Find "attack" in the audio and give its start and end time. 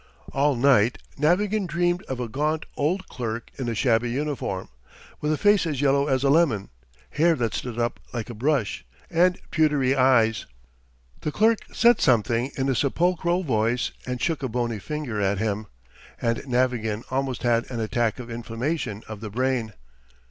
17.79-18.17